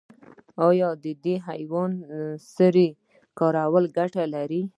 [0.67, 0.89] آیا
[1.23, 1.99] د حیواني
[2.53, 2.87] سرې
[3.39, 4.61] کارول ګټور دي؟